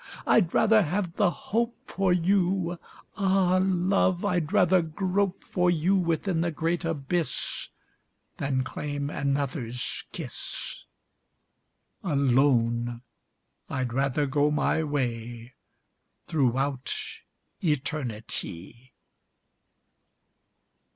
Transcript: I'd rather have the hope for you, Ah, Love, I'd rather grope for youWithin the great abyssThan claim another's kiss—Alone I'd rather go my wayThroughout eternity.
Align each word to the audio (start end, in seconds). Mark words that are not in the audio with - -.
I'd 0.25 0.51
rather 0.51 0.81
have 0.81 1.15
the 1.17 1.29
hope 1.29 1.77
for 1.85 2.11
you, 2.11 2.79
Ah, 3.17 3.59
Love, 3.61 4.25
I'd 4.25 4.51
rather 4.51 4.81
grope 4.81 5.43
for 5.43 5.69
youWithin 5.69 6.41
the 6.41 6.49
great 6.49 6.81
abyssThan 6.81 8.65
claim 8.65 9.11
another's 9.11 10.03
kiss—Alone 10.11 13.03
I'd 13.69 13.93
rather 13.93 14.25
go 14.25 14.49
my 14.49 14.79
wayThroughout 14.81 17.19
eternity. 17.63 18.93